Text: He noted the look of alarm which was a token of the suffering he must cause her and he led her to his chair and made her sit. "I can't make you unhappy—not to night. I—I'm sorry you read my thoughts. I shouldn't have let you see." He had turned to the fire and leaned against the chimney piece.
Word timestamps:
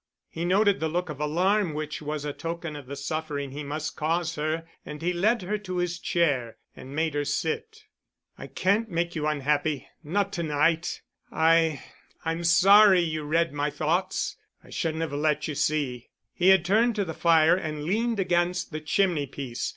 He 0.31 0.45
noted 0.45 0.79
the 0.79 0.89
look 0.89 1.09
of 1.09 1.19
alarm 1.19 1.75
which 1.75 2.01
was 2.01 2.25
a 2.25 2.33
token 2.33 2.75
of 2.75 2.87
the 2.87 2.95
suffering 2.95 3.51
he 3.51 3.61
must 3.61 3.95
cause 3.95 4.33
her 4.33 4.67
and 4.83 4.99
he 4.99 5.13
led 5.13 5.43
her 5.43 5.59
to 5.59 5.77
his 5.77 5.99
chair 5.99 6.57
and 6.75 6.95
made 6.95 7.13
her 7.13 7.23
sit. 7.23 7.83
"I 8.35 8.47
can't 8.47 8.89
make 8.89 9.15
you 9.15 9.27
unhappy—not 9.27 10.33
to 10.33 10.41
night. 10.41 11.03
I—I'm 11.31 12.43
sorry 12.43 13.01
you 13.01 13.25
read 13.25 13.53
my 13.53 13.69
thoughts. 13.69 14.37
I 14.63 14.71
shouldn't 14.71 15.01
have 15.01 15.13
let 15.13 15.47
you 15.47 15.53
see." 15.53 16.09
He 16.33 16.47
had 16.47 16.65
turned 16.65 16.95
to 16.95 17.05
the 17.05 17.13
fire 17.13 17.55
and 17.55 17.83
leaned 17.85 18.19
against 18.19 18.71
the 18.71 18.81
chimney 18.81 19.27
piece. 19.27 19.69